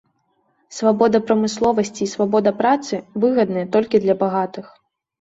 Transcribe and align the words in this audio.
Свабода 0.77 1.21
прамысловасці 1.27 2.01
і 2.07 2.09
свабода 2.15 2.51
працы 2.65 3.03
выгадныя 3.23 3.71
толькі 3.79 3.97
для 4.07 4.21
багатых. 4.27 4.65